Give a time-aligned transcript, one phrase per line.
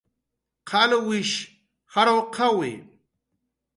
[0.69, 1.45] qalwishi
[1.93, 2.71] jarwqawi